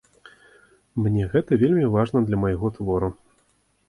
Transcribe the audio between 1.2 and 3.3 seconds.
гэта вельмі важна для майго твору.